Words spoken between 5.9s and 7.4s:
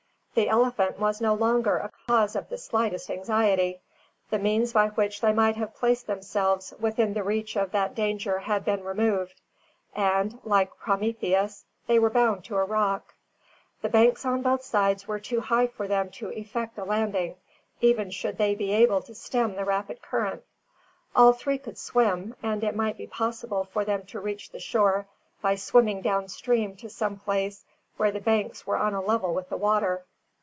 themselves within the